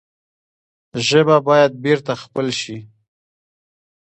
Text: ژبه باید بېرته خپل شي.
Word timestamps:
ژبه 1.07 1.37
باید 1.47 1.71
بېرته 1.83 2.13
خپل 2.23 2.47
شي. 2.61 2.77